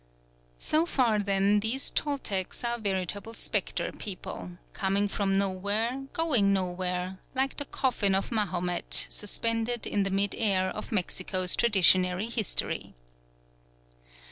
So 0.57 0.87
far 0.87 1.19
then 1.19 1.59
these 1.59 1.91
Toltecs 1.91 2.63
are 2.63 2.79
veritable 2.79 3.35
spectre 3.35 3.91
people, 3.91 4.53
coming 4.73 5.07
from 5.07 5.37
nowhere, 5.37 6.05
going 6.13 6.51
nowhere; 6.51 7.19
like 7.35 7.57
the 7.57 7.65
coffin 7.65 8.15
of 8.15 8.31
Mahomet, 8.31 9.05
suspended 9.11 9.85
in 9.85 10.01
the 10.01 10.09
mid 10.09 10.33
air 10.33 10.69
of 10.71 10.91
Mexico's 10.91 11.55
traditionary 11.55 12.29
history. 12.29 12.95